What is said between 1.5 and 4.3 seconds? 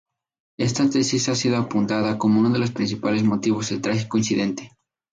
apuntada como uno de los principales motivos del trágico